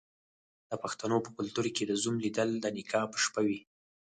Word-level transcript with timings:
د 0.69 0.71
پښتنو 0.83 1.17
په 1.25 1.29
کلتور 1.37 1.65
کې 1.75 1.83
د 1.85 1.91
زوم 2.01 2.15
لیدل 2.25 2.49
د 2.59 2.65
نکاح 2.77 3.05
په 3.11 3.17
شپه 3.25 3.41
وي. 3.47 3.59